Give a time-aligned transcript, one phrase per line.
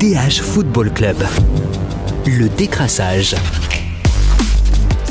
[0.00, 1.18] DH Football Club.
[2.24, 3.34] Le décrassage.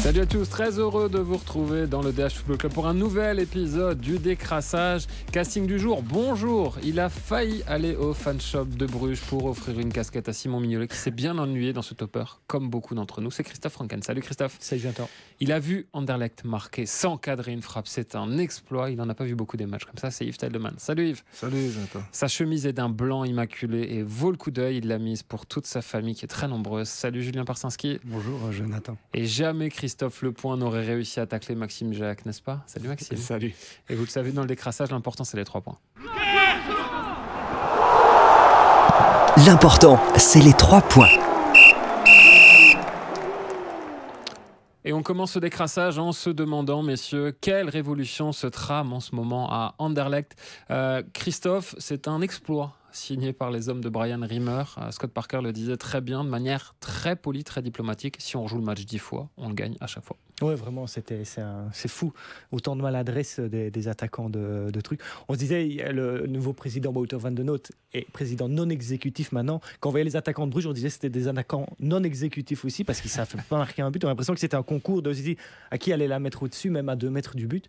[0.09, 2.95] Salut à tous, très heureux de vous retrouver dans le DH Football Club pour un
[2.95, 5.05] nouvel épisode du décrassage.
[5.31, 6.79] Casting du jour, bonjour.
[6.83, 10.61] Il a failli aller au fan shop de Bruges pour offrir une casquette à Simon
[10.61, 13.29] Mignolet qui s'est bien ennuyé dans ce topper, comme beaucoup d'entre nous.
[13.29, 14.01] C'est Christophe Franken.
[14.01, 14.57] Salut Christophe.
[14.59, 15.07] Salut Jonathan.
[15.41, 17.87] Il a vu Anderlecht marquer sans cadrer une frappe.
[17.87, 18.89] C'est un exploit.
[18.89, 20.09] Il n'en a pas vu beaucoup des matchs comme ça.
[20.09, 20.73] C'est Yves Teldeman.
[20.77, 21.21] Salut Yves.
[21.33, 22.01] Salut Jonathan.
[22.11, 24.77] Sa chemise est d'un blanc immaculé et vaut le coup d'œil.
[24.77, 26.89] Il l'a mise pour toute sa famille qui est très nombreuse.
[26.89, 27.99] Salut Julien Parsinski.
[28.05, 28.97] Bonjour Jonathan.
[29.13, 32.63] Et jamais Christophe Lepoint n'aurait réussi à tacler Maxime Jacques, n'est-ce pas?
[32.65, 33.17] Salut Maxime.
[33.17, 33.55] Salut.
[33.89, 35.77] Et vous le savez, dans le décrassage, l'important c'est les trois points.
[39.45, 41.07] L'important, c'est les trois points.
[44.83, 49.15] Et on commence ce décrassage en se demandant, messieurs, quelle révolution se trame en ce
[49.15, 50.35] moment à Anderlecht?
[50.71, 54.63] Euh, Christophe, c'est un exploit signé par les hommes de Brian Rimmer.
[54.77, 58.17] Euh, Scott Parker le disait très bien, de manière très polie, très diplomatique.
[58.19, 60.17] Si on joue le match dix fois, on le gagne à chaque fois.
[60.41, 62.13] Ouais, vraiment, c'était, c'est, fou.
[62.51, 65.01] Autant de maladresse des, des attaquants de, de trucs.
[65.27, 69.61] On se disait, le nouveau président Wouter van den Noot est président non exécutif maintenant.
[69.79, 72.63] Quand on voyait les attaquants de Bruges, on disait que c'était des attaquants non exécutifs
[72.65, 74.03] aussi parce qu'ils ne savent pas marquer un but.
[74.03, 75.19] On a l'impression que c'était un concours de se
[75.71, 77.65] à qui allait la mettre au-dessus, même à deux mètres du but.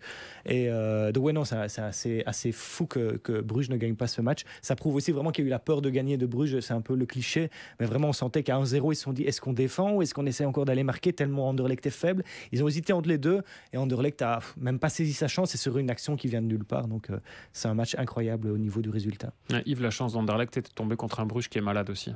[0.47, 4.07] Et euh, donc, ouais, non, c'est, assez, assez fou que, que Bruges ne gagne pas
[4.07, 4.45] ce match.
[4.63, 6.61] Ça prouve aussi vraiment qu'il y a eu la peur de gagner de Bruges.
[6.61, 7.51] C'est un peu le cliché.
[7.79, 10.15] Mais vraiment, on sentait qu'à 1-0, ils se sont dit est-ce qu'on défend ou est-ce
[10.15, 12.25] qu'on essaie encore d'aller marquer tellement Anderlecht est faible?
[12.63, 15.79] Ont hésité entre les deux et Anderlecht a même pas saisi sa chance et sur
[15.79, 16.89] une action qui vient de nulle part.
[16.89, 17.19] Donc, euh,
[17.53, 19.33] c'est un match incroyable au niveau du résultat.
[19.67, 22.13] Yves, la chance d'Anderlecht était tombé contre un Bruges qui est malade aussi.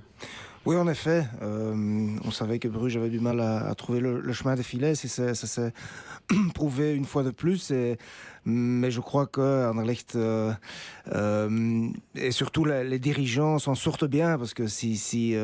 [0.66, 4.54] Oui, en effet, euh, on savait que Bruges avait du mal à, trouver le, chemin
[4.54, 5.74] des filets, ça s'est
[6.54, 7.70] prouvé une fois de plus.
[8.46, 10.52] Mais je crois que Anderlecht euh,
[11.12, 15.36] euh, et surtout les dirigeants s'en sortent bien parce que si, si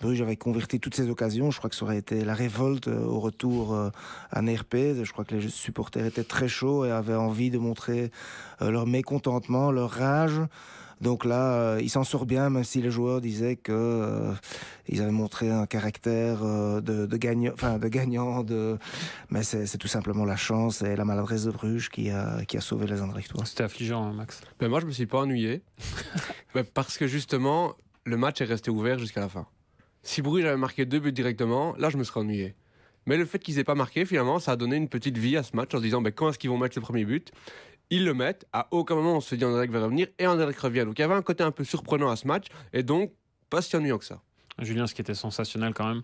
[0.00, 3.18] Bruges avait converti toutes ces occasions, je crois que ça aurait été la révolte au
[3.18, 3.76] retour
[4.30, 5.02] à NRP.
[5.02, 8.12] Je crois que les supporters étaient très chauds et avaient envie de montrer
[8.60, 10.40] leur mécontentement, leur rage.
[11.00, 14.32] Donc là, euh, il s'en sort bien, même si les joueurs disaient que euh,
[14.86, 18.42] ils avaient montré un caractère euh, de, de gagnant, enfin de gagnant.
[18.42, 18.78] De...
[19.30, 22.60] Mais c'est tout simplement la chance et la maladresse de Bruges qui a, qui a
[22.60, 23.44] sauvé les Anderlechtois.
[23.46, 24.42] C'était affligeant, hein, Max.
[24.58, 25.62] Ben moi, je me suis pas ennuyé.
[26.52, 27.74] Ben, parce que justement,
[28.04, 29.46] le match est resté ouvert jusqu'à la fin.
[30.02, 32.56] Si Bruges avait marqué deux buts directement, là, je me serais ennuyé.
[33.06, 35.42] Mais le fait qu'ils aient pas marqué, finalement, ça a donné une petite vie à
[35.42, 37.32] ce match en se disant ben, quand est-ce qu'ils vont mettre le premier but?
[37.90, 38.46] Ils le mettent.
[38.52, 40.84] À aucun moment, on se dit Anderlecht va revenir et Anderlecht revient.
[40.84, 43.12] Donc il y avait un côté un peu surprenant à ce match et donc
[43.48, 44.22] pas si ennuyant que ça.
[44.64, 46.02] Julien, ce qui était sensationnel quand même,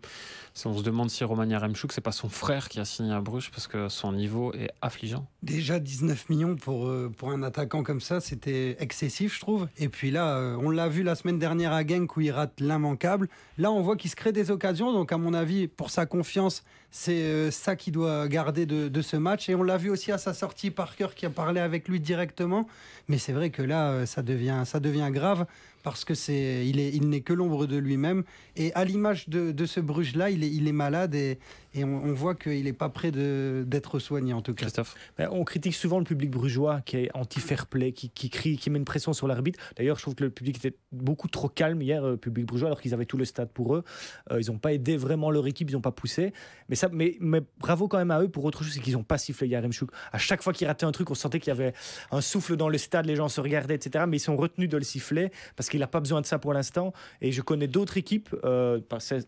[0.54, 3.20] c'est on se demande si Romania Remchuk, c'est pas son frère qui a signé à
[3.20, 5.26] Bruges parce que son niveau est affligeant.
[5.42, 9.68] Déjà 19 millions pour, euh, pour un attaquant comme ça, c'était excessif, je trouve.
[9.76, 12.60] Et puis là, euh, on l'a vu la semaine dernière à Genk où il rate
[12.60, 13.28] l'immanquable.
[13.58, 14.92] Là, on voit qu'il se crée des occasions.
[14.92, 16.64] Donc, à mon avis, pour sa confiance,
[16.98, 19.50] c'est euh, ça qu'il doit garder de, ce match.
[19.50, 22.66] Et on l'a vu aussi à sa sortie, Parker qui a parlé avec lui directement.
[23.08, 25.44] Mais c'est vrai que là, euh, ça devient, ça devient grave
[25.82, 28.24] parce que c'est, il est, il n'est que l'ombre de lui-même.
[28.56, 31.38] Et à l'image de, de ce Bruges-là, il est, il est malade et,
[31.76, 34.64] et on, on voit qu'il n'est pas prêt de- d'être soigné en tout cas.
[34.64, 38.56] Christophe Ben, on critique souvent le public brugeois qui est anti-fair play, qui, qui crie,
[38.56, 39.60] qui met une pression sur l'arbitre.
[39.76, 42.80] D'ailleurs, je trouve que le public était beaucoup trop calme hier, euh, public brugeois, alors
[42.80, 43.84] qu'ils avaient tout le stade pour eux.
[44.30, 46.32] Euh, ils n'ont pas aidé vraiment leur équipe, ils n'ont pas poussé.
[46.68, 49.04] Mais, ça, mais, mais bravo quand même à eux pour autre chose, c'est qu'ils n'ont
[49.04, 49.90] pas sifflé hier Remchuk.
[50.12, 51.72] À chaque fois qu'ils rataient un truc, on sentait qu'il y avait
[52.10, 54.04] un souffle dans le stade, les gens se regardaient, etc.
[54.08, 56.52] Mais ils sont retenus de le siffler parce qu'il n'a pas besoin de ça pour
[56.52, 56.92] l'instant.
[57.20, 58.80] Et je connais d'autres équipes, euh,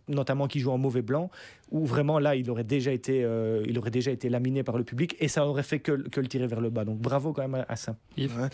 [0.09, 1.31] notamment qui jouent en mauvais blanc,
[1.71, 4.85] où vraiment là, il aurait déjà été, euh, il aurait déjà été laminé par le
[4.85, 6.85] public et ça aurait fait que, que le tirer vers le bas.
[6.85, 7.97] Donc bravo quand même à, à ça.
[8.17, 8.49] Yves Ouais.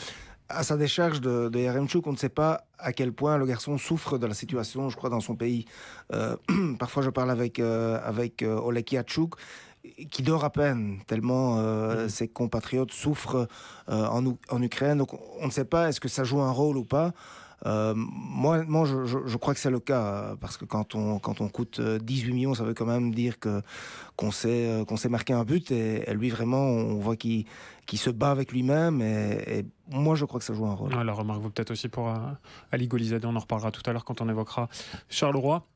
[0.51, 3.79] À sa décharge de, de Yaremchuk, on ne sait pas à quel point le garçon
[3.79, 5.65] souffre de la situation, je crois, dans son pays.
[6.13, 6.37] Euh,
[6.79, 9.37] parfois, je parle avec, euh, avec euh, Oleg Yachuk,
[10.11, 13.49] qui dort à peine, tellement euh, ses compatriotes souffrent
[13.89, 14.99] euh, en, en Ukraine.
[14.99, 17.13] Donc, on ne sait pas est-ce que ça joue un rôle ou pas.
[17.67, 21.49] Euh, moi, je, crois que c'est le cas, euh, parce que quand on, quand on
[21.49, 23.63] coûte euh, 18 millions, ça veut quand même dire que
[24.17, 27.45] qu'on sait, euh, qu'on sait marquer un but, et, lui, vraiment, on voit qu'il
[27.87, 30.95] qu'il se bat avec lui-même, et, moi, je crois que ça joue un rôle.
[30.95, 32.17] Ouais, la remarque vaut peut-être aussi pour euh,
[32.73, 34.69] Ali Golizadeh, on en reparlera tout à l'heure quand on évoquera
[35.09, 35.67] Charleroi.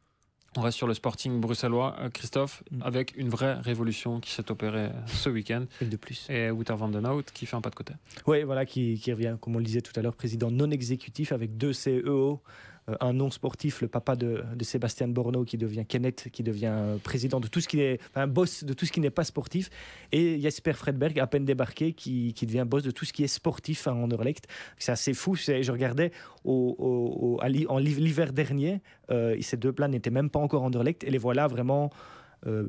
[0.59, 2.83] On reste sur le Sporting bruxellois, euh, Christophe, Mm.
[2.83, 5.67] avec une vraie révolution qui s'est opérée ce week-end.
[5.81, 6.27] Une de plus.
[6.29, 7.95] Et Wouter van den Hout qui fait un pas de côté.
[8.27, 11.31] Oui, voilà, qui, qui revient, comme on le disait tout à l'heure, président non exécutif
[11.31, 12.41] avec deux CEO.
[12.89, 16.73] Euh, un non sportif, le papa de, de Sébastien Borno qui devient Kenneth, qui devient
[16.73, 19.25] euh, président de tout ce qui est, enfin, boss de tout ce qui n'est pas
[19.25, 19.71] sportif,
[20.13, 23.29] et Jesper Fredberg, à peine débarqué, qui, qui devient boss de tout ce qui est
[23.29, 24.47] sportif à Anderlecht.
[24.79, 25.35] C'est assez fou.
[25.37, 26.13] Je regardais
[26.45, 28.81] au, en l'hi- l'hiver dernier,
[29.11, 31.91] euh, ces deux plans n'étaient même pas encore Anderlecht, et les voilà vraiment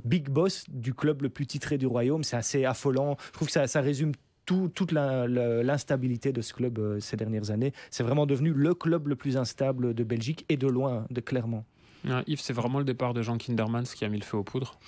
[0.04, 2.24] big boss du club le plus titré du royaume.
[2.24, 3.18] C'est assez affolant.
[3.28, 4.14] Je trouve que ça, ça résume
[4.50, 7.72] tout- toute l'instabilité de ce club euh, ces dernières années.
[7.92, 11.66] C'est vraiment devenu le club le plus instable de Belgique et de loin, de clairement.
[12.28, 14.80] Yves, c'est vraiment le départ de Jean Kindermans qui a mis le feu aux poudres.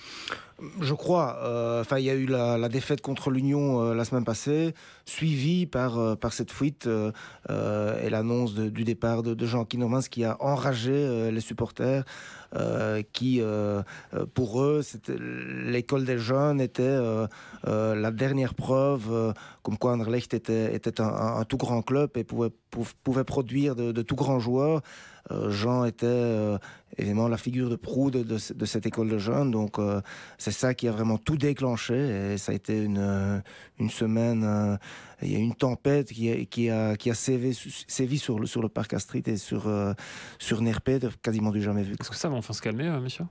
[0.79, 1.39] Je crois.
[1.43, 4.73] euh, Enfin, il y a eu la, défaite contre l'Union euh, la semaine passée,
[5.05, 6.87] suivie par, euh, par cette fuite
[7.49, 12.03] et l'annonce du départ de, Jean Kindermans qui a enragé les supporters,
[13.13, 13.41] qui,
[14.33, 14.81] pour eux,
[15.65, 16.97] l'école des jeunes était
[17.65, 22.87] la dernière preuve comme quoi Anderlecht était, était un, tout grand club et pouvait, pou-
[23.03, 24.81] pouvait produire de tout grands joueurs.
[25.29, 26.57] Euh, Jean était euh,
[26.97, 30.01] évidemment la figure de proue de, de ce- de cette école de jeunes, donc euh,
[30.37, 32.33] c'est ça qui a vraiment tout déclenché.
[32.33, 33.41] Et ça a été une,
[33.89, 34.79] semaine,
[35.21, 39.93] il y a une tempête qui a, sévi, sur, le, parc Astrid et sur, euh,
[40.39, 41.93] sur Nerpet, quasiment du jamais vu.
[41.99, 43.25] Est-ce que ça va enfin se calmer, messieurs?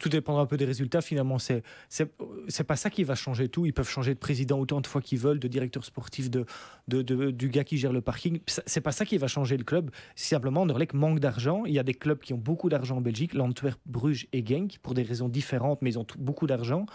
[0.00, 1.38] Tout dépendra un peu des résultats finalement.
[1.38, 3.66] C'est c'est pas ça qui va changer tout.
[3.66, 6.44] Ils peuvent changer de président autant de fois qu'ils veulent, de directeur sportif, de,
[6.88, 8.40] de, du gars qui gère le parking.
[8.46, 9.90] C'est pas ça qui va changer le club.
[10.14, 11.64] Simplement, Anderlecht manque d'argent.
[11.66, 14.78] Il y a des clubs qui ont beaucoup d'argent en Belgique, l'Antwerp, Bruges et Genk,
[14.82, 16.86] pour des raisons différentes, mais ils ont beaucoup d'argent.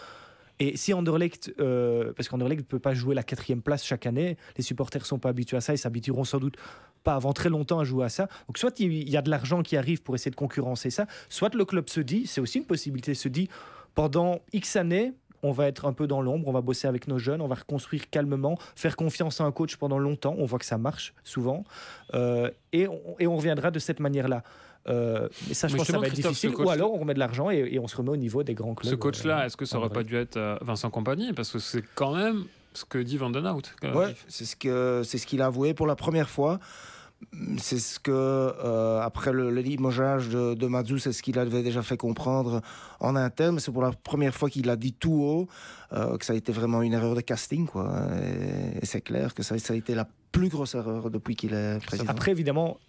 [0.59, 4.37] Et si Anderlecht, euh, parce qu'Anderlecht ne peut pas jouer la quatrième place chaque année,
[4.57, 6.55] les supporters sont pas habitués à ça, ils s'habitueront sans doute
[7.03, 8.27] pas avant très longtemps à jouer à ça.
[8.47, 11.53] Donc soit il y a de l'argent qui arrive pour essayer de concurrencer ça, soit
[11.55, 13.49] le club se dit, c'est aussi une possibilité, se dit
[13.95, 15.13] pendant X années,
[15.43, 17.55] on va être un peu dans l'ombre, on va bosser avec nos jeunes, on va
[17.55, 21.63] reconstruire calmement, faire confiance à un coach pendant longtemps, on voit que ça marche souvent,
[22.13, 24.43] euh, et, on, et on reviendra de cette manière-là.
[24.87, 26.53] Euh, mais ça, je Mais pense que ça va être Christophe, difficile.
[26.53, 28.53] coach- Ou alors, on remet de l'argent et, et on se remet au niveau des
[28.55, 28.89] grands clubs.
[28.91, 31.33] Ce coach-là, euh, est-ce que ça aurait pas dû être euh, Vincent Compagnie?
[31.33, 33.61] Parce que c'est quand même ce que dit Van Den Hout.
[33.83, 36.59] Ouais, c'est ce que c'est ce qu'il a avoué pour la première fois.
[37.59, 41.61] C'est ce que euh, après le, le limogeage de, de Mazou, c'est ce qu'il avait
[41.61, 42.61] déjà fait comprendre
[42.99, 43.59] en interne.
[43.59, 45.47] C'est pour la première fois qu'il a dit tout haut
[45.93, 47.91] euh, que ça a été vraiment une erreur de casting, quoi.
[48.23, 51.53] Et, et c'est clair que ça, ça a été la plus grosse erreur depuis qu'il
[51.53, 52.09] est président.
[52.09, 52.79] Après, évidemment,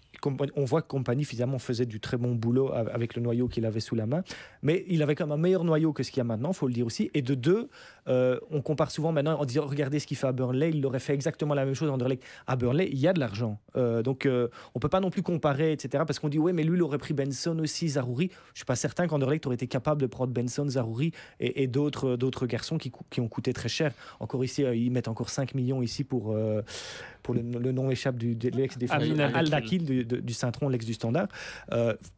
[0.57, 3.65] on voit que Compagnie, finalement, faisait du très bon boulot av- avec le noyau qu'il
[3.67, 4.23] avait sous la main.
[4.63, 6.67] Mais il avait quand même un meilleur noyau que ce qu'il y a maintenant, faut
[6.69, 7.11] le dire aussi.
[7.15, 7.69] Et de deux,
[8.09, 10.99] euh, on compare souvent maintenant en disant regardez ce qu'il fait à Burnley, il aurait
[10.99, 12.23] fait exactement la même chose à Anderlecht.
[12.47, 13.61] À Burnley, il y a de l'argent.
[13.77, 16.03] Euh, donc, euh, on peut pas non plus comparer, etc.
[16.07, 18.31] Parce qu'on dit oui, mais lui, il aurait pris Benson aussi, Zarouri.
[18.55, 22.17] Je suis pas certain qu'Anderlecht aurait été capable de prendre Benson, Zarouri et, et d'autres
[22.17, 23.93] d'autres garçons qui, qui ont coûté très cher.
[24.21, 26.37] Encore ici, euh, ils mettent encore 5 millions ici pour,
[27.23, 29.01] pour le, le nom échappe du, de l'ex-défenseur
[29.39, 29.85] Al-Dakil.
[29.85, 31.29] Du, du Saint-Tron, l'ex du Standard.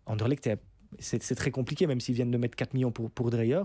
[0.07, 0.59] Anderlecht est-
[0.99, 3.63] c'est très compliqué, même s'ils viennent de mettre 4 millions pour, pour Dreyer.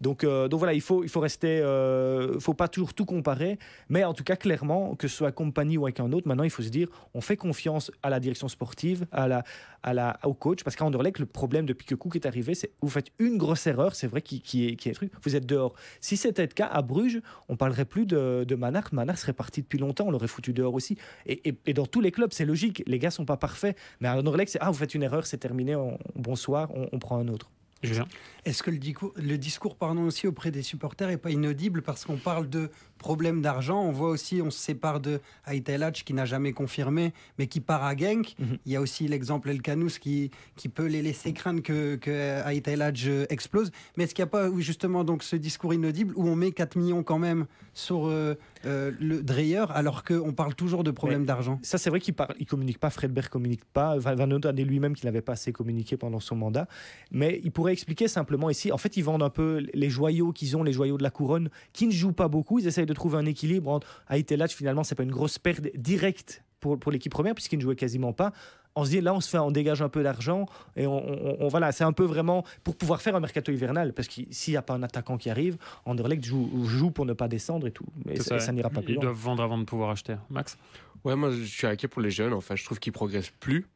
[0.00, 1.60] Donc, euh, donc voilà, il faut, il faut rester.
[1.60, 3.58] euh, faut pas toujours tout comparer.
[3.88, 6.50] Mais en tout cas, clairement, que ce soit compagnie ou avec un autre, maintenant, il
[6.50, 9.44] faut se dire on fait confiance à la direction sportive, à la,
[9.82, 10.64] à la, au coach.
[10.64, 13.66] Parce qu'à Anderlecht, le problème depuis que Cook est arrivé, c'est vous faites une grosse
[13.66, 15.74] erreur, c'est vrai, qui, qui est, qui est truc, vous êtes dehors.
[16.00, 18.88] Si c'était le cas à Bruges, on parlerait plus de, de Manard.
[18.92, 20.96] Manard serait parti depuis longtemps, on l'aurait foutu dehors aussi.
[21.26, 22.82] Et, et- et dans tous les clubs, c'est logique.
[22.86, 23.76] Les gars sont pas parfaits.
[24.00, 26.98] Mais à Anderlecht, c'est ah, vous faites une erreur, c'est terminé, on- bonsoir, on, on
[26.98, 27.50] prend un autre.
[27.80, 28.08] Julien
[28.44, 32.04] Est-ce que le discours, le discours pardon, aussi auprès des supporters est pas inaudible parce
[32.04, 36.24] qu'on parle de problème d'argent On voit aussi, on se sépare de Aitelach qui n'a
[36.24, 38.34] jamais confirmé, mais qui part à Genk.
[38.38, 38.58] Mhm.
[38.66, 42.10] Il y a aussi l'exemple El Canous qui, qui peut les laisser craindre que, que
[42.46, 43.70] Aitelach euh, explose.
[43.96, 46.76] Mais est-ce qu'il n'y a pas justement donc ce discours inaudible où on met 4
[46.76, 51.58] millions quand même sur euh, euh, le Dreyer alors qu'on parle toujours de problème d'argent?
[51.62, 53.96] Ça, c'est vrai qu'il ne communique pas, Fredberg communique pas.
[53.98, 56.66] Van Van a dit lui-même qu'il n'avait pas assez communiqué pendant son mandat.
[57.10, 58.72] Mais il pourrait expliquer simplement ici.
[58.72, 61.50] En fait, ils vendent un peu les joyaux qu'ils ont, les joyaux de la couronne,
[61.72, 62.58] qui ne jouent pas beaucoup.
[62.58, 66.42] Ils essayent de trouver un équilibre entre Aitelach, finalement, c'est pas une grosse perte directe
[66.60, 68.32] pour, pour l'équipe première, puisqu'il ne jouait quasiment pas.
[68.74, 71.36] On se dit, là, on se fait, on dégage un peu d'argent et on, on-
[71.40, 74.52] on- voilà, c'est un peu vraiment pour pouvoir faire un mercato hivernal, parce que s'il
[74.54, 77.72] n'y a pas un attaquant qui arrive, Anderlecht joue, joue pour ne pas descendre et
[77.72, 77.86] tout.
[78.04, 79.04] Mais C'est ça, ça n'ira pas plus Ils loin.
[79.04, 80.14] doivent vendre avant de pouvoir acheter.
[80.30, 80.56] Max?
[81.04, 82.32] Ouais, moi je suis inquiet pour les jeunes.
[82.32, 83.66] Enfin, je trouve qu'ils progressent plus.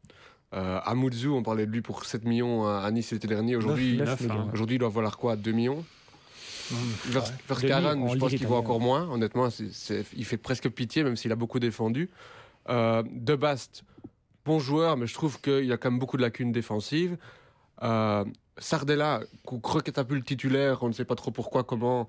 [0.54, 3.56] Euh, on parlait de lui pour 7 millions à Nice l'été dernier.
[3.56, 4.48] Aujourd'hui, hein.
[4.52, 5.34] aujourd'hui, il doit valoir quoi?
[5.34, 5.84] 2 millions?
[7.06, 8.54] Vers, vers Denis, Karan, je pense qu'il vaut italienne.
[8.56, 9.08] encore moins.
[9.10, 9.48] Honnêtement,
[10.16, 12.10] il fait presque pitié, même s'il a beaucoup défendu.
[12.68, 13.84] Euh, de Bast,
[14.44, 17.16] bon joueur, mais je trouve qu'il a quand même beaucoup de lacunes défensives.
[17.82, 18.24] Euh,
[18.58, 22.08] Sardella, recatapulte titulaire, on ne sait pas trop pourquoi, comment.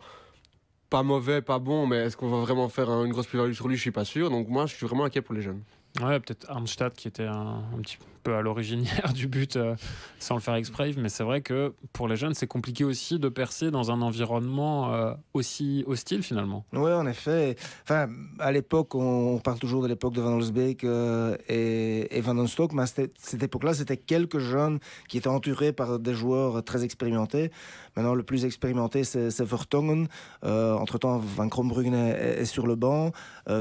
[0.89, 3.67] Pas mauvais, pas bon, mais est-ce qu'on va vraiment faire un- une grosse plus-value sur
[3.67, 3.75] lui?
[3.77, 4.29] Je suis pas sûr.
[4.29, 5.63] Donc moi, je suis vraiment inquiet pour les jeunes.
[6.01, 9.75] Ouais, peut-être Arnstadt qui était un, un petit peu à l'originière du but euh,
[10.19, 13.29] sans le faire exprès, mais c'est vrai que pour les jeunes, c'est compliqué aussi de
[13.29, 16.65] percer dans un environnement euh, aussi hostile finalement.
[16.73, 17.55] Oui, en effet.
[17.83, 22.47] Enfin, à l'époque, on parle toujours de l'époque de Van Olsbeek euh, et, et, Van
[22.47, 26.83] Stock, mais à cette, époque-là, c'était quelques jeunes qui étaient entourés par des joueurs très
[26.83, 27.51] expérimentés.
[27.95, 30.07] Maintenant, le plus expérimenté, c'est Vertongen.
[30.43, 33.11] Euh, entre-temps, Van Krombruggen est, sur le banc.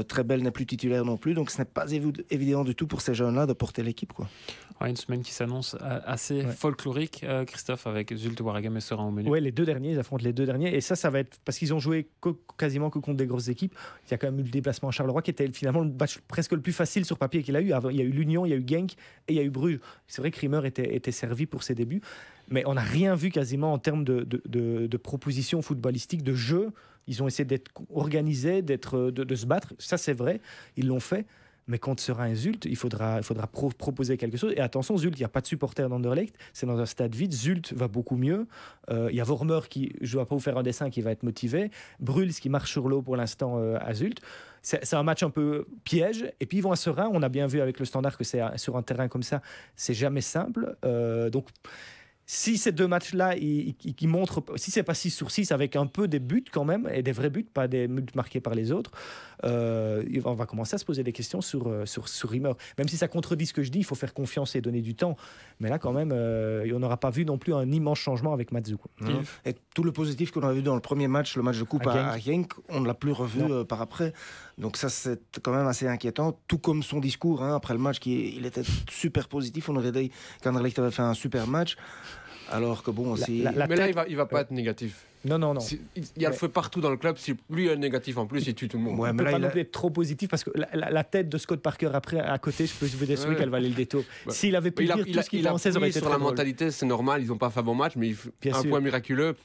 [0.07, 1.33] Trebel n'est plus titulaire non plus.
[1.33, 4.13] Donc, ce n'est pas évident du tout pour ces jeunes-là de porter l'équipe.
[4.13, 4.27] Quoi.
[4.81, 6.51] Ouais, une semaine qui s'annonce assez ouais.
[6.51, 9.29] folklorique, euh, Christophe, avec Zulte Waragam et Serein au menu.
[9.29, 10.75] Oui, les deux derniers, ils affrontent les deux derniers.
[10.75, 12.07] Et ça, ça va être parce qu'ils ont joué
[12.57, 13.75] quasiment que contre des grosses équipes.
[14.07, 16.19] Il y a quand même eu le déplacement à Charleroi qui était finalement le match
[16.27, 17.73] presque le plus facile sur papier qu'il a eu.
[17.89, 18.93] Il y a eu l'Union, il y a eu Genk
[19.27, 19.79] et il y a eu Bruges.
[20.07, 22.01] C'est vrai que Rimmer était, était servi pour ses débuts
[22.49, 26.33] mais on n'a rien vu quasiment en termes de, de, de, de, propositions footballistiques, de
[26.33, 26.71] jeu.
[27.07, 29.73] Ils ont essayé d'être organisés, d'être, de, se battre.
[29.77, 30.39] Ça, c'est vrai,
[30.77, 31.25] ils l'ont fait.
[31.67, 33.21] Mais quand sera un Zult, il faudra,
[33.77, 34.53] proposer quelque chose.
[34.55, 36.35] Et attention, Zult, il n'y a pas de supporters d'Anderlecht.
[36.53, 37.33] C'est dans un stade vide.
[37.33, 38.47] Zult va beaucoup mieux.
[38.89, 41.01] Euh, il y a Vormer qui, je ne vais pas vous faire un dessin, qui
[41.01, 41.71] va être motivé.
[41.99, 44.19] Bruls qui marche sur l'eau pour l'instant euh, à Zult.
[44.61, 46.31] C'est un match un peu piège.
[46.39, 47.09] Et puis ils vont à Serein.
[47.11, 49.41] On a bien vu avec le standard que c'est sur un terrain comme ça,
[49.75, 50.77] c'est jamais simple.
[50.85, 51.47] Euh, donc
[52.25, 55.75] si ces deux matchs-là, ils, ils, ils, montrent, si c'est pas 6 sur 6 avec
[55.75, 58.55] un peu des buts quand même, et des vrais buts, pas des buts marqués par
[58.55, 58.91] les autres,
[59.45, 62.53] euh, on va commencer à se poser des questions sur, sur, sur Rimmer.
[62.77, 64.95] Même si ça contredit ce que je dis, il faut faire confiance et donner du
[64.95, 65.17] temps.
[65.59, 68.51] Mais là, quand même, euh, on n'aura pas vu non plus un immense changement avec
[68.51, 68.75] Matsu.
[68.99, 69.07] Mmh.
[69.45, 71.87] Et tout le positif qu'on a vu dans le premier match, le match de coupe
[71.87, 74.13] à, à Genk, on ne l'a plus revu euh, par après.
[74.57, 76.39] Donc ça, c'est quand même assez inquiétant.
[76.47, 79.69] Tout comme son discours hein, après le match, qui il était super positif.
[79.69, 80.11] On aurait dit
[80.43, 81.75] qu'Anderlecht avait fait un super match.
[82.51, 83.41] Alors que bon, aussi.
[83.41, 85.05] La, la mais là, il va, il va pas être négatif.
[85.25, 85.61] Non, non, non.
[85.95, 87.17] Il y a le feu partout dans le club.
[87.17, 88.99] Si lui est négatif en plus, il tue tout le monde.
[88.99, 91.29] Ouais, mais peut là, pas non plus être trop positif parce que la, la, tête
[91.29, 93.35] de Scott Parker après à côté, je peux vous assurer ouais.
[93.37, 94.03] qu'elle valait le détour.
[94.25, 95.71] Bah, S'il avait pu il a, dire il tout a, ce qu'il il a pensait,
[95.71, 96.31] ça aurait été sur très la drôle.
[96.31, 97.21] mentalité, c'est normal.
[97.23, 98.69] Ils n'ont pas fait un bon match, mais il, Bien un sûr.
[98.69, 99.37] point miraculeux.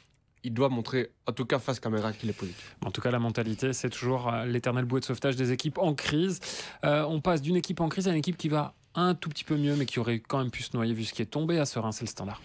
[0.44, 2.76] Il doit montrer, en tout cas face caméra, qu'il est positif.
[2.84, 5.94] En tout cas, la mentalité, c'est toujours euh, l'éternel bouée de sauvetage des équipes en
[5.94, 6.40] crise.
[6.84, 9.44] Euh, on passe d'une équipe en crise à une équipe qui va un tout petit
[9.44, 11.58] peu mieux, mais qui aurait quand même pu se noyer vu ce qui est tombé
[11.58, 12.40] à Serein, c'est le standard.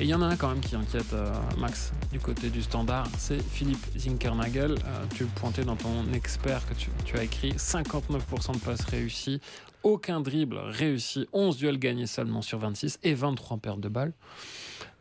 [0.00, 2.62] Et il y en a un quand même qui inquiète euh, Max du côté du
[2.62, 4.76] standard, c'est Philippe Zinkernagel.
[5.14, 9.40] Tu le pointais dans ton expert que tu, tu as écrit 59% de passes réussies,
[9.82, 14.12] aucun dribble réussi, 11 duels gagnés seulement sur 26 et 23 pertes de balles.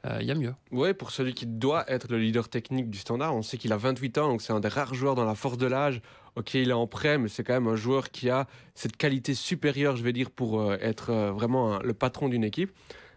[0.07, 0.53] Il euh, y a mieux.
[0.71, 3.77] Oui, pour celui qui doit être le leader technique du standard, on sait qu'il a
[3.77, 6.01] 28 ans, donc c'est un des rares joueurs dans la force de l'âge.
[6.35, 9.33] Ok, il est en prêt, mais c'est quand même un joueur qui a cette qualité
[9.33, 12.71] supérieure, je vais dire, pour euh, être euh, vraiment le patron d'une équipe.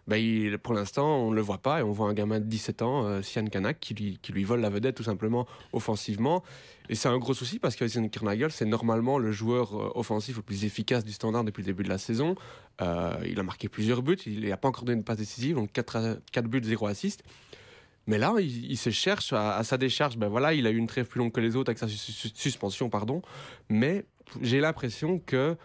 [0.07, 2.45] Ben, il, pour l'instant, on ne le voit pas et on voit un gamin de
[2.45, 6.43] 17 ans, euh, Sian Kanak, qui lui, qui lui vole la vedette tout simplement offensivement.
[6.89, 10.37] Et c'est un gros souci parce que Sian Kernagel, c'est normalement le joueur euh, offensif
[10.37, 12.35] le plus efficace du standard depuis le début de la saison.
[12.81, 15.71] Euh, il a marqué plusieurs buts, il n'a pas encore donné une passe décisive, donc
[15.71, 17.23] 4, 4 buts, 0 assist.
[18.07, 20.17] Mais là, il, se cherche à, sa décharge.
[20.17, 22.31] Ben voilà, il a eu une trêve plus longue que les autres avec sa sus
[22.33, 23.21] suspension, pardon.
[23.69, 24.05] Mais
[24.41, 25.55] j'ai l'impression que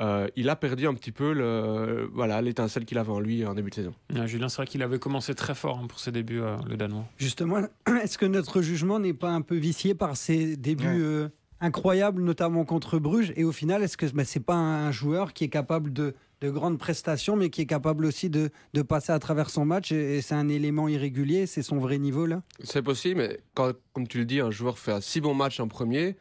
[0.00, 3.54] euh, il a perdu un petit peu le, voilà, l'étincelle qu'il avait en lui en
[3.54, 3.94] début de saison.
[4.14, 6.76] Ouais, Julien, c'est vrai qu'il avait commencé très fort hein, pour ses débuts, euh, le
[6.76, 7.04] Danois.
[7.16, 7.58] Justement,
[8.02, 10.94] est-ce que notre jugement n'est pas un peu vicié par ses débuts ouais.
[11.00, 11.28] euh,
[11.60, 13.32] incroyables, notamment contre Bruges?
[13.36, 16.50] Et au final, est-ce que bah, c'est pas un joueur qui est capable de, de
[16.50, 20.18] grandes prestations, mais qui est capable aussi de, de passer à travers son match et,
[20.18, 22.42] et c'est un élément irrégulier C'est son vrai niveau là?
[22.62, 25.58] C'est possible, mais quand, comme tu le dis, un joueur fait un si bon match
[25.58, 26.16] en premier,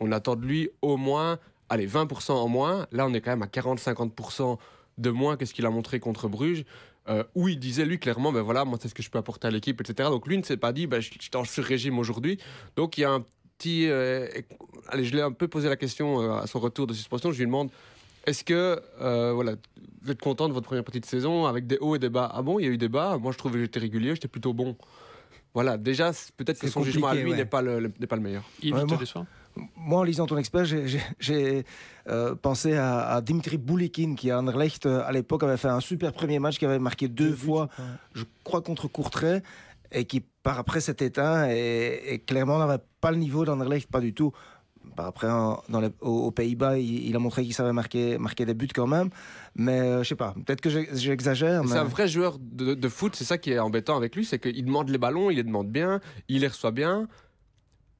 [0.00, 1.38] on attend de lui au moins
[1.70, 2.86] allez, 20% en moins.
[2.92, 4.58] Là, on est quand même à 40-50%
[4.98, 6.64] de moins que ce qu'il a montré contre Bruges,
[7.08, 9.48] euh, où il disait, lui, clairement, ben voilà, moi, c'est ce que je peux apporter
[9.48, 10.10] à l'équipe, etc.
[10.10, 12.38] Donc, lui ne s'est pas dit, ben, je, suis en sur-régime aujourd'hui.
[12.76, 13.24] Donc, il y a un
[13.56, 13.88] petit.
[13.88, 14.28] Euh,
[14.88, 17.32] allez, je l'ai un peu posé la question euh, à son retour de suspension.
[17.32, 17.70] Je lui demande.
[18.26, 19.54] Est-ce que euh, voilà,
[20.02, 22.30] vous êtes content de votre première petite saison avec des hauts et des bas?
[22.34, 23.16] Ah bon, il y a eu des bas.
[23.18, 24.76] Moi, je trouvais que j'étais régulier, j'étais plutôt bon.
[25.54, 27.36] Voilà, déjà, peut-être que son jugement à lui ouais.
[27.36, 28.44] n'est pas, le, pas le meilleur.
[28.62, 29.26] Il ouais, moi,
[29.76, 31.64] moi, en lisant ton expert, j'ai
[32.08, 35.80] euh, pensé à, à, Dimitri Boulikin, qui à Anderlecht, euh, à l'époque, avait fait un
[35.80, 39.42] super premier match, qui avait marqué deux, deux fois, buts, je crois, contre Courtrai,
[39.90, 44.00] et qui, par après, s'est éteint, et, et clairement n'avait pas le niveau d'Anderlecht, pas
[44.00, 44.32] du tout.
[44.96, 48.46] Par après, dans les, aux, aux Pays-Bas, il, il, a montré qu'il savait marquer, marquer
[48.46, 49.10] des buts quand même.
[49.54, 51.62] Mais euh, je sais pas, peut-être que j'exagère.
[51.66, 54.38] C'est un vrai joueur de, de foot, c'est ça qui est embêtant avec lui, c'est
[54.38, 57.08] qu'il demande les ballons, il les demande bien, il les reçoit bien.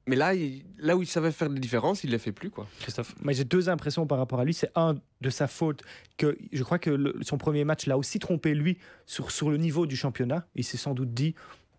[0.07, 2.49] Mais là, il, là où il savait faire des différences, il ne les fait plus.
[2.49, 2.67] Quoi.
[2.79, 4.53] Christophe Mais J'ai deux impressions par rapport à lui.
[4.53, 5.83] C'est un, de sa faute,
[6.17, 9.57] que je crois que le, son premier match l'a aussi trompé, lui, sur, sur le
[9.57, 10.47] niveau du championnat.
[10.55, 11.35] Il s'est sans doute dit,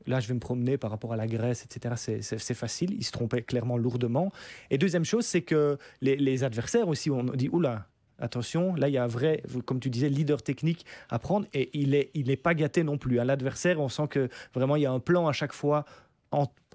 [0.06, 2.20] là, je vais me promener par rapport à la Grèce, etc.
[2.20, 2.94] C'est facile.
[2.94, 4.32] Il se trompait clairement lourdement.
[4.70, 7.86] Et deuxième chose, c'est que les, adversaires aussi, on dit, oula,
[8.18, 11.70] attention, là il y a un vrai, comme tu disais, leader technique à prendre et
[11.78, 13.18] il n'est pas gâté non plus.
[13.18, 15.84] À l'adversaire, on sent que vraiment il y a un plan à chaque fois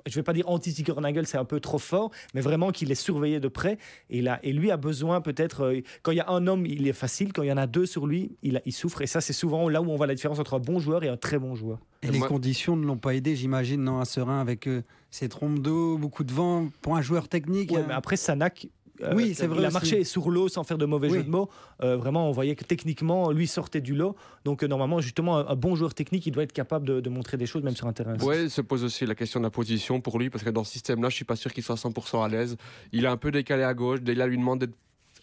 [0.08, 3.40] je vais pas dire anti-Zickernagel, c'est un peu trop fort, mais vraiment qu'il est surveillé
[3.40, 3.78] de près.
[4.10, 6.88] Et, là, et lui a besoin peut-être, euh, quand il y a un homme, il
[6.88, 9.02] est facile, quand il y en a deux sur lui, il, il souffre.
[9.02, 11.10] Et ça, c'est souvent là où on voit la différence entre un bon joueur et
[11.10, 11.80] un très bon joueur.
[12.04, 15.60] Et les conditions ne l'ont pas aidé, j'imagine, non, à Serein, avec euh, ses trompes
[15.60, 17.72] d'eau, beaucoup de vent, pour un joueur technique.
[17.72, 18.68] Ouais, mais après, Sanak,
[19.02, 19.60] euh, oui, c'est vrai.
[19.60, 21.50] Il a marché sur l'eau sans faire de mauvais jeu de mots.
[21.84, 24.16] Euh, vraiment, on voyait que techniquement, lui sortait du lot.
[24.46, 27.46] Donc, euh, normalement, justement, un, bon joueur technique, il doit être capable de, montrer des
[27.46, 28.16] choses, même sur un terrain.
[28.22, 30.72] Oui, se pose aussi la question de la position pour lui, parce que dans ce
[30.74, 32.58] système-là, je suis pas sûr qu'il soit 100% à l'aise.
[32.92, 34.02] Il est un peu décalé à gauche.
[34.02, 34.76] Dela lui demande d'être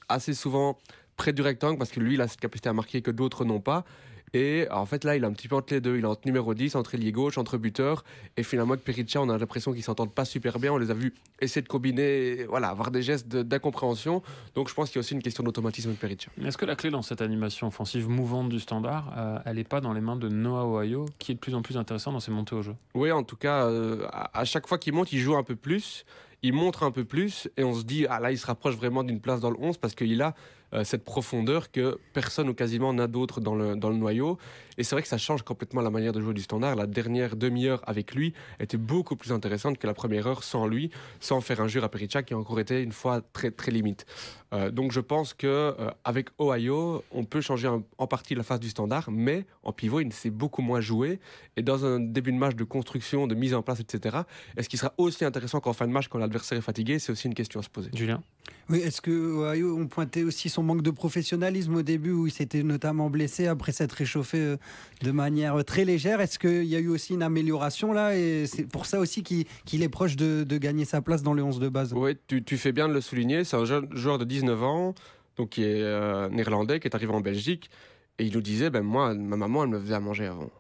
[0.09, 0.79] assez souvent
[1.17, 3.61] près du rectangle, parce que lui, il a cette capacité à marquer que d'autres n'ont
[3.61, 3.85] pas.
[4.33, 5.97] Et en fait, là, il est un petit peu entre les deux.
[5.97, 8.05] Il est entre numéro 10, entre ailier gauche, entre buteur.
[8.37, 10.73] Et finalement, avec Perica, on a l'impression qu'ils s'entendent pas super bien.
[10.73, 14.23] On les a vus essayer de combiner, voilà, avoir des gestes d'incompréhension.
[14.55, 16.31] Donc, je pense qu'il y a aussi une question d'automatisme avec Perica.
[16.45, 19.81] Est-ce que la clé dans cette animation offensive mouvante du standard, euh, elle n'est pas
[19.81, 22.33] dans les mains de Noah Ohio, qui est de plus en plus intéressant dans ses
[22.33, 22.75] montées au jeu?
[22.95, 26.05] Oui, en tout cas, euh, à chaque fois qu'il monte, il joue un peu plus
[26.45, 29.03] il montre un peu plus et on se dit ah là il se rapproche vraiment
[29.03, 30.35] d'une place dans le 11 parce qu'il a
[30.75, 34.39] euh, cette profondeur que personne ou quasiment n'a d'autre dans le, dans le noyau.
[34.77, 36.75] Et c'est vrai que ça change complètement la manière de jouer du standard.
[36.75, 40.91] La dernière demi-heure avec lui était beaucoup plus intéressante que la première heure sans lui,
[41.21, 44.05] sans faire un jeu à Pericha qui a encore été une fois très, très limite.
[44.53, 48.61] Euh, donc je pense que euh, avec Ohio, on peut changer en partie la phase
[48.61, 51.21] du standard, mais en pivot, il s'est beaucoup moins joué.
[51.57, 54.19] Et dans un début de match de construction, de mise en place, etc.,
[54.57, 56.99] est-ce qu'il sera aussi intéressant qu'en fin de match quand l'adversaire est fatigué?
[56.99, 57.91] C'est aussi une question à se poser.
[57.95, 58.23] Julien?
[58.69, 62.33] Oui, est-ce que Ohio, on pointait aussi son manque de professionnalisme au début où il
[62.33, 64.57] s'était notamment blessé après s'être réchauffé euh,
[65.03, 66.21] de manière très légère.
[66.21, 68.17] Est-ce qu'il y a eu aussi une amélioration là?
[68.17, 71.59] Et c'est pour ça aussi qu'il est proche de, gagner sa place dans le 11
[71.59, 73.45] de base Oui, tu, fais bien de le souligner.
[73.45, 74.95] C'est un jeune joueur de 19 ans
[75.37, 77.71] donc qui est euh, néerlandais, qui est arrivé en Belgique.
[78.19, 80.51] Et il nous disait, ben moi, ma maman, elle me faisait à manger avant.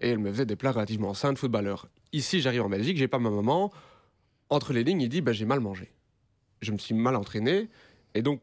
[0.00, 1.88] Et elle me faisait des plats relativement sains de footballeur.
[2.12, 3.72] Ici, j'arrive en Belgique, j'ai pas ma maman.
[4.50, 5.92] Entre les lignes, il dit, ben j'ai mal mangé.
[6.60, 7.68] Je me suis mal entraîné.
[8.14, 8.40] Et donc,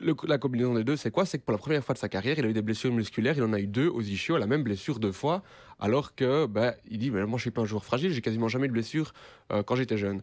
[0.00, 1.24] la combinaison des deux, c'est quoi?
[1.24, 3.34] C'est que pour la première fois de sa carrière, il a eu des blessures musculaires.
[3.36, 5.42] Il en a eu deux aux ischios, la même blessure deux fois.
[5.78, 8.12] Alors que, ben, il dit, ben, moi, je suis pas un joueur fragile.
[8.12, 9.12] J'ai quasiment jamais de blessure
[9.52, 10.22] euh, quand j'étais jeune.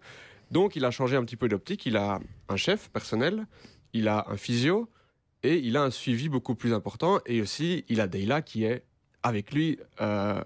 [0.51, 1.85] Donc, il a changé un petit peu d'optique.
[1.85, 3.45] Il a un chef personnel,
[3.93, 4.89] il a un physio
[5.43, 7.19] et il a un suivi beaucoup plus important.
[7.25, 8.83] Et aussi, il a Deyla qui est
[9.23, 10.41] avec lui, euh,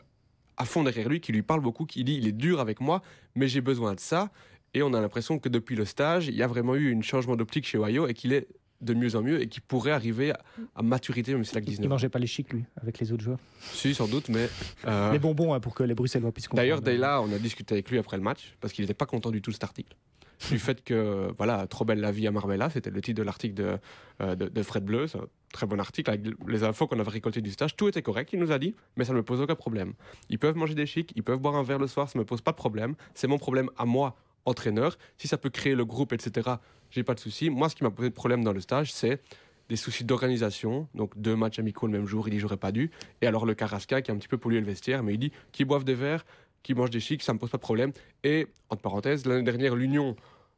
[0.57, 3.01] à fond derrière lui, qui lui parle beaucoup, qui dit, il est dur avec moi,
[3.33, 4.29] mais j'ai besoin de ça.
[4.73, 7.35] Et on a l'impression que depuis le stage, il y a vraiment eu un changement
[7.35, 8.47] d'optique chez Ohio et qu'il est
[8.81, 10.33] de mieux en mieux et qui pourrait arriver
[10.75, 11.83] à, maturité, même si la 19.
[11.83, 14.49] Il mangeait pas les chics, lui, avec les autres joueurs Si, sans doute, mais.
[14.85, 16.63] Euh, les bonbons, hein, pour que les Bruxellois puissent comprendre.
[16.63, 19.31] D'ailleurs, Dayla, on a discuté avec lui après le match, parce qu'il n'était pas content
[19.31, 19.95] du tout de cet article.
[20.49, 23.55] du fait que, voilà, trop belle la vie à Marbella, c'était le titre de l'article
[23.55, 23.77] de,
[24.21, 27.51] euh, de, Fred Bleu, un très bon article avec les infos qu'on avait récoltées du
[27.51, 29.93] stage, tout était correct, il nous a dit, mais ça ne me pose aucun problème.
[30.29, 32.25] Ils peuvent manger des chics, ils peuvent boire un verre le soir, ça ne me
[32.25, 34.97] pose pas de problème, c'est mon problème à moi entraîneur.
[35.17, 36.49] Si ça peut créer le groupe, etc.,
[36.91, 37.49] j'ai pas de souci.
[37.49, 39.21] Moi, ce qui m'a posé de problème dans le stage, c'est
[39.69, 40.87] des soucis d'organisation.
[40.93, 42.91] Donc deux matchs amicaux le même jour, il dit j'aurais pas dû.
[43.21, 45.31] Et alors le Carrasca qui est un petit peu pollué le vestiaire, mais il dit
[45.51, 46.25] qui boivent des verres,
[46.63, 47.91] qui mangent des chics, ça me pose pas de problème.
[48.23, 50.15] Et entre parenthèses, l'année dernière, l'Union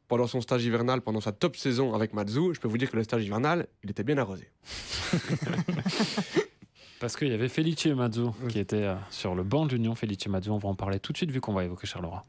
[0.08, 2.96] pendant son stage hivernal, pendant sa top saison avec Matsu, je peux vous dire que
[2.96, 4.48] le stage hivernal, il était bien arrosé.
[7.00, 9.94] Parce qu'il y avait Felice Mazzu qui était euh, sur le banc de l'Union.
[9.94, 12.24] Felice Mazzu, on va en parler tout de suite vu qu'on va évoquer Charleroi.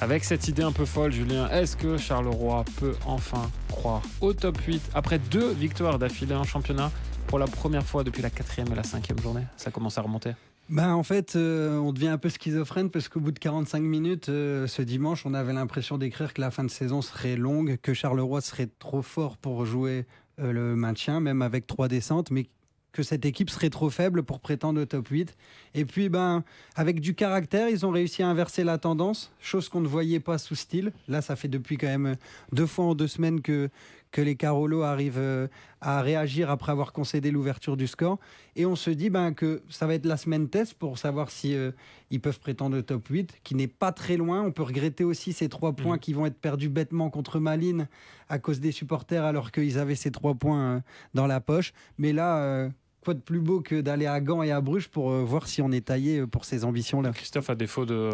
[0.00, 4.58] Avec cette idée un peu folle, Julien, est-ce que Charleroi peut enfin croire au top
[4.58, 6.90] 8 après deux victoires d'affilée en championnat
[7.28, 9.44] pour la première fois depuis la quatrième et la cinquième journée?
[9.56, 10.32] Ça commence à remonter.
[10.68, 14.28] Ben, en fait, euh, on devient un peu schizophrène parce qu'au bout de 45 minutes,
[14.28, 17.94] euh, ce dimanche, on avait l'impression d'écrire que la fin de saison serait longue, que
[17.94, 20.06] Charleroi serait trop fort pour jouer
[20.40, 22.46] euh, le maintien, même avec trois descentes, mais
[22.92, 25.34] que cette équipe serait trop faible pour prétendre au top 8.
[25.74, 26.44] Et puis, ben,
[26.76, 30.38] avec du caractère, ils ont réussi à inverser la tendance, chose qu'on ne voyait pas
[30.38, 30.92] sous style.
[31.08, 32.16] Là, ça fait depuis quand même
[32.52, 33.70] deux fois en deux semaines que,
[34.10, 35.48] que les Carolo arrivent euh,
[35.80, 38.18] à réagir après avoir concédé l'ouverture du score.
[38.56, 41.54] Et on se dit ben, que ça va être la semaine test pour savoir si
[41.54, 41.72] euh,
[42.10, 44.42] ils peuvent prétendre au top 8, qui n'est pas très loin.
[44.42, 46.00] On peut regretter aussi ces trois points mmh.
[46.00, 47.88] qui vont être perdus bêtement contre Malines
[48.28, 50.80] à cause des supporters alors qu'ils avaient ces trois points euh,
[51.14, 51.72] dans la poche.
[51.96, 52.70] Mais là,
[53.02, 55.70] quoi de plus beau que d'aller à Gand et à Bruges pour voir si on
[55.72, 57.10] est taillé pour ces ambitions-là?
[57.12, 58.10] Christophe, à défaut de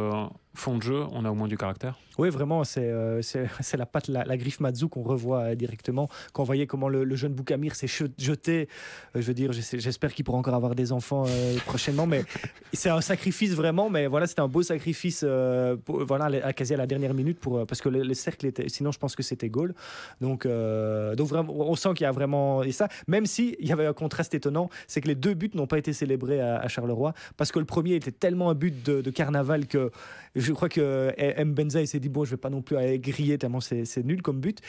[0.54, 1.96] fond de jeu, on a au moins du caractère.
[2.18, 3.22] Oui, vraiment, c'est euh,
[3.78, 6.08] la patte, la, griffe Mazou qu'on revoit euh, directement.
[6.32, 7.86] Quand on voyait comment le, jeune Boukamir s'est
[8.18, 8.68] jeté,
[9.14, 11.24] euh, je veux dire, j'espère qu'il pourra encore avoir des enfants
[11.66, 12.24] prochainement, mais
[12.72, 13.88] c'est un sacrifice vraiment.
[13.88, 15.24] Mais voilà, c'était un beau sacrifice,
[15.86, 18.68] voilà, à, quasi à la dernière minute, pour, parce que le, le cercle était.
[18.68, 19.74] Sinon, je pense que c'était goal.
[20.20, 22.64] Donc, donc vraiment, on sent qu'il y a vraiment.
[22.64, 25.50] Et ça, même si il y avait un contraste étonnant, c'est que les deux buts
[25.54, 29.10] n'ont pas été célébrés à, Charleroi, parce que le premier était tellement un but de
[29.10, 29.92] carnaval que
[30.34, 31.54] je crois que M.
[31.54, 34.04] Benza il s'est dit bon je vais pas non plus aller griller tellement c'est c'est
[34.04, 34.60] nul comme but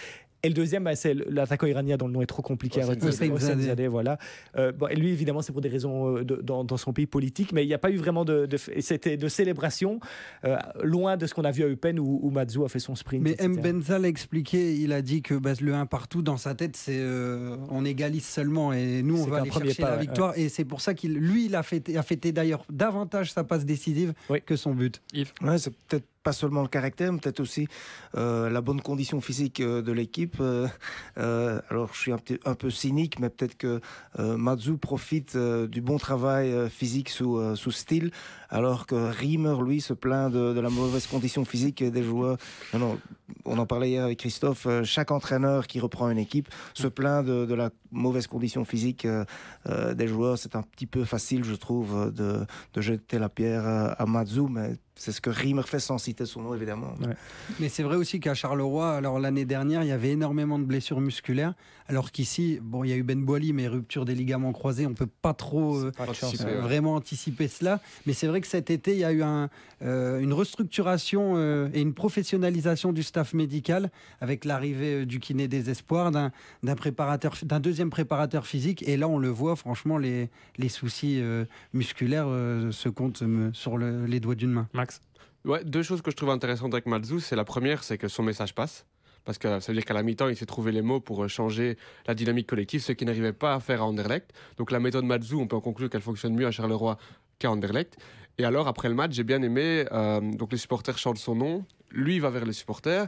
[0.44, 2.94] et le deuxième bah, c'est l'attaquant iranien dont le nom est trop compliqué à Hossein
[3.32, 3.92] retenir.
[3.92, 4.18] Voilà
[4.58, 7.06] Euh, bon, et lui évidemment c'est pour des raisons euh, de- dans, dans son pays
[7.08, 10.00] politique mais il n'y a pas eu vraiment de, de et c'était de célébration
[10.46, 12.96] euh, loin de ce qu'on a vu à Eupen où, où Mazou a fait son
[12.96, 13.46] sprint Mais etc.
[13.46, 13.56] M.
[13.62, 16.98] Benza l'a expliqué, il a dit que bah, le 1 partout dans sa tête, c'est
[17.00, 20.50] euh, on égalise seulement et nous on va aller chercher pas, la ouais, victoire et
[20.50, 24.14] c'est pour ça qu'il lui il a fêté, a fêté d'ailleurs davantage sa passe décisive
[24.30, 24.42] Oui.
[24.46, 25.02] que son but.
[25.42, 27.68] Ouais, c'est peut-être pas seulement le caractère, mais peut-être aussi
[28.16, 30.38] euh, la bonne condition physique euh, de l'équipe.
[30.40, 33.80] Euh, alors, je suis un, un peu cynique, mais peut-être que
[34.18, 38.12] Mazou profite du bon travail physique sous, sous style,
[38.50, 42.38] alors que Riemer, lui, se plaint de, la mauvaise condition physique des joueurs.
[42.74, 43.00] Non,
[43.46, 44.68] on en parlait hier avec Christophe.
[44.84, 49.26] chaque entraîneur qui reprend une équipe se plaint de la mauvaise condition physique euh,
[49.68, 50.38] euh, des joueurs.
[50.38, 54.76] C'est un petit peu facile, je trouve, de, de jeter la pierre à, Mazou, mais
[54.96, 56.94] c'est ce que Riemer fait sans citer son nom, évidemment.
[57.02, 57.16] Ouais.
[57.60, 61.00] Mais c'est vrai aussi qu'à Charleroi, alors l'année dernière, il y avait énormément de blessures
[61.00, 61.54] musculaires,
[61.88, 64.94] alors qu'ici, bon, il y a eu Ben Boili, mais rupture des ligaments croisés, on
[64.94, 66.62] peut pas trop euh, Pas de chance, Anticiper, euh, ouais.
[66.62, 67.80] vraiment anticiper cela.
[68.06, 69.50] Mais c'est vrai que cet été, il y a eu un,
[69.82, 75.48] euh, une restructuration euh, et une professionnalisation du staff médical avec l'arrivée euh, du kiné
[75.48, 76.32] des espoirs, d'un
[76.64, 78.84] d'un préparateur, d'un deuxième préparateur physique.
[78.88, 83.50] Et là, on le voit, franchement, les, les soucis euh, musculaires euh, se comptent euh,
[83.54, 84.68] sur le- les doigts d'une main.
[84.74, 85.00] Max
[85.46, 88.24] Ouais, deux choses que je trouve intéressantes avec Mazou, c'est la première, c'est que son
[88.24, 88.86] message passe.
[89.24, 91.78] Parce que ça veut dire qu'à la mi-temps, il s'est trouvé les mots pour changer
[92.08, 94.34] la dynamique collective, ce qu'il n'arrivait pas à faire à Anderlecht.
[94.58, 96.98] Donc la méthode Mazou, on peut en conclure qu'elle fonctionne mieux à Charleroi
[97.38, 97.98] qu'à Anderlecht.
[98.38, 101.66] Et alors, après le match, j'ai bien aimé, euh, donc les supporters chantent son nom,
[101.92, 103.08] lui il va vers les supporters,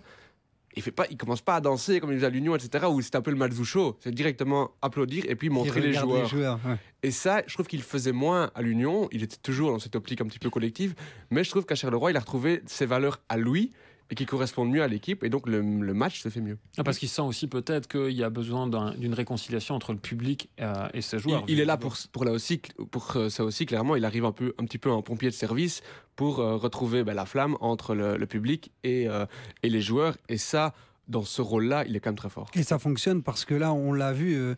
[0.76, 3.02] il fait pas, il commence pas à danser comme il faisait à l'Union, etc., où
[3.02, 6.32] c'est un peu le Mazou show, c'est directement applaudir et puis montrer les joueurs.
[6.66, 6.78] ouais.
[7.04, 9.08] Et ça, je trouve qu'il faisait moins à l'Union.
[9.12, 10.94] Il était toujours dans cette optique un petit peu collective.
[11.32, 13.72] Mais je trouve qu'à Charleroi, il a retrouvé ses valeurs à lui
[14.12, 15.24] et qui correspondent mieux à l'équipe.
[15.24, 16.58] Et donc, le, le match se fait mieux.
[16.78, 20.00] Ah, Parce qu'il sent aussi peut-être qu'il y a besoin d'un- d'une réconciliation entre le
[20.00, 21.44] public euh, et ses Il, joueurs.
[21.48, 23.96] il est là pour, pour, là aussi, pour euh, ça aussi, clairement.
[23.96, 25.82] Il arrive un, peu, un petit peu en pompier de service
[26.18, 29.26] pour euh, retrouver ben, la flamme entre le, le public et, euh,
[29.64, 30.18] et les joueurs.
[30.28, 30.74] Et ça,
[31.08, 32.52] dans ce rôle-là, il est quand même très fort.
[32.54, 34.36] Et ça fonctionne parce que là, on l'a vu.
[34.36, 34.56] euh,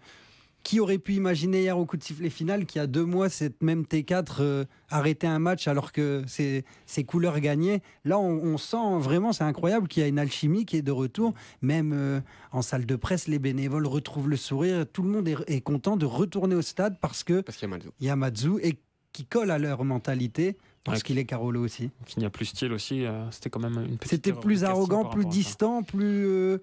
[0.64, 3.28] qui aurait pu imaginer hier au coup de sifflet final qu'il y a deux mois,
[3.30, 7.82] cette même T4 euh, arrêtait un match alors que ses, ses couleurs gagnaient?
[8.06, 10.92] Là, on, on sent vraiment, c'est incroyable qu'il y a une alchimie qui est de
[10.92, 11.34] retour.
[11.62, 12.22] Même euh,
[12.54, 14.86] en salle de presse, les bénévoles retrouvent le sourire.
[14.92, 17.72] Tout le monde est, est content de retourner au stade parce que Parce qu'il y
[17.72, 17.90] a Malzo.
[18.00, 18.78] il y a Mazou et
[19.12, 21.04] qui colle à leur mentalité parce Ouais.
[21.04, 21.92] qu'il est Carolo aussi.
[22.06, 23.06] Qu'il n'y a plus style aussi.
[23.06, 24.10] euh, C'était quand même une petite.
[24.12, 26.58] C'était plus arrogant, plus distant, plus.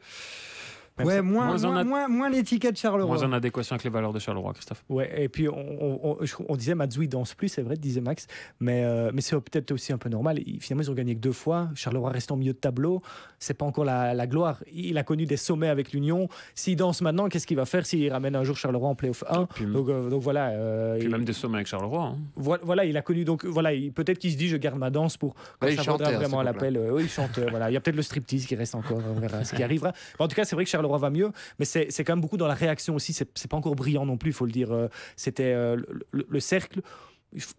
[1.04, 3.14] Ouais, moins, moins moins, a- moins, moins l'étiquette Charleroi.
[3.16, 4.84] Moins en adéquation avec les valeurs de Charleroi, Christophe.
[4.88, 7.76] Ouais, et puis on, on- on- je- on disait Mazou il danse plus, c'est vrai,
[7.76, 8.26] disait Max,
[8.60, 10.38] mais, euh, mais c'est peut-être aussi un peu normal.
[10.60, 11.68] Finalement, ils ont gagné que deux fois.
[11.74, 13.02] Charleroi reste en milieu de tableau,
[13.38, 14.62] c'est pas encore la, la gloire.
[14.72, 16.28] Il a connu des sommets avec l'Union.
[16.54, 19.46] S'il danse maintenant, qu'est-ce qu'il va faire s'il ramène un jour Charleroi en playoff 1
[19.46, 20.48] Puis, donc, euh, donc voilà.
[20.50, 22.02] euh, puis il- même des sommets avec Charleroi.
[22.02, 22.16] hein.
[22.36, 24.90] voilà, voilà, il a connu donc voilà, il- peut-être qu'il se dit je garde ma
[24.90, 26.78] danse pour quand Ouais, il ça à vraiment l'appel.
[26.92, 27.38] Oui, il chante.
[27.50, 29.00] voilà, il y a peut-être le striptease qui reste encore.
[29.16, 29.92] On verra ce qui arrivera.
[30.18, 32.36] Mais en tout cas, c'est vrai que Charleroi va mieux, mais c'est quand même beaucoup
[32.36, 33.12] dans la réaction aussi.
[33.12, 34.72] C'est pas encore brillant non plus, il faut le dire.
[34.72, 35.76] Euh, C'était euh,
[36.12, 36.80] le cercle.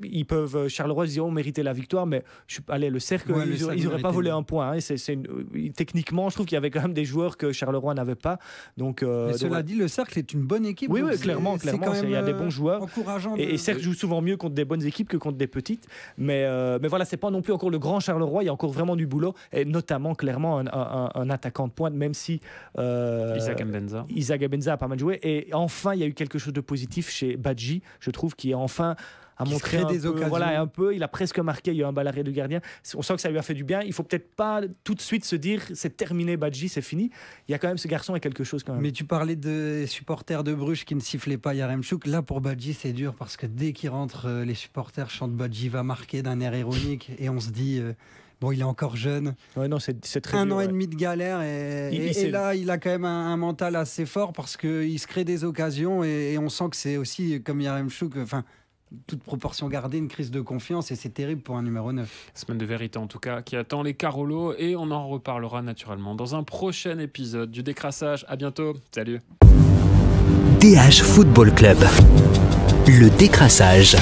[0.04, 3.32] Ils peuvent euh, Charleroi ils diront mériter la victoire, mais je suis allez le cercle
[3.32, 4.72] Ouais, ils, cercle ils auraient pas volé un point.
[4.72, 7.38] hein, et c'est- une- euh, techniquement, je trouve qu'il y avait quand même des joueurs
[7.38, 8.38] que Charleroi n'avait pas.
[8.76, 10.92] Donc, euh, Mais donc, cela dit, le cercle est une bonne équipe.
[10.92, 12.82] oui, oui, clairement, clairement, il y a des bons joueurs.
[12.84, 13.36] Encourageant.
[13.38, 15.88] Et, de- et certes, joue souvent mieux contre des bonnes équipes que contre des petites.
[16.18, 18.44] Mais, euh, mais voilà, c'est pas non plus encore le grand Charleroi.
[18.44, 19.34] Il y a encore vraiment du boulot.
[19.54, 22.42] Et notamment, clairement, un, un- un attaquant de pointe, même si.
[22.78, 24.06] euh, Isaac Mbenza.
[24.10, 25.20] Isaac Benza a pas mal joué.
[25.24, 28.52] Et enfin, il y a eu quelque chose de positif chez Badji, je trouve, qui
[28.52, 28.96] est enfin
[29.46, 30.30] montré crée un des peu, occasions.
[30.30, 30.96] voilà, un peu.
[30.96, 31.72] Il a presque marqué.
[31.72, 32.62] Il y a eu un bal arrêt de gardien.
[32.96, 33.82] On sent que ça lui a fait du bien.
[33.82, 37.10] Il faut peut-être pas tout de suite se dire c'est terminé, Badji, c'est fini.
[37.48, 38.82] Il y a quand même ce garçon et quelque chose quand même.
[38.82, 42.08] Mais tu parlais de supporters de Bruges qui ne sifflaient pas Yaremchuk.
[42.08, 45.70] Là, pour Badji, c'est dur parce que dès qu'il rentre, euh, les supporters chantent Badji
[45.70, 47.80] va marquer d'un air ironique et on se dit.
[47.80, 47.94] euh,
[48.40, 50.88] Bon, il est encore jeune, Ouais, non, c'est c'est très un dur, an et demi
[50.88, 53.38] de galère et, Il- et- il et s'est- là il a quand même un, un
[53.38, 56.98] mental assez fort parce qu'il se crée des occasions et, et on sent que c'est
[56.98, 58.44] aussi comme Yaremchuk, enfin
[59.08, 62.32] toute proportion gardée, une crise de confiance et c'est terrible pour un numéro 9.
[62.34, 66.16] Semaine de vérité en tout cas qui attend les Carolos et on en reparlera naturellement
[66.16, 68.26] dans un prochain épisode du décrassage.
[68.28, 68.76] À bientôt.
[68.94, 69.20] Salut.
[70.60, 71.78] DH Football Club.
[72.88, 73.96] Le décrassage.